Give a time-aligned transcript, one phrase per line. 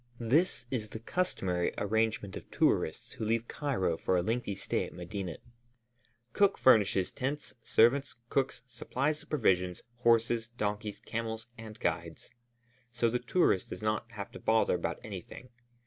[0.19, 4.93] This is the customary arrangement of tourists who leave Cairo for a lengthy stay at
[4.95, 5.43] Medinet.
[6.33, 12.31] Cook furnishes tents, servants, cooks, supplies of provisions, horses, donkeys, camels, and guides;
[12.91, 15.49] so the tourist does not have to bother about anything.